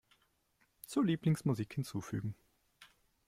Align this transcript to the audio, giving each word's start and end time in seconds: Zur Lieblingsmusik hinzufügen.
Zur 0.87 1.03
Lieblingsmusik 1.05 1.73
hinzufügen. 1.75 2.33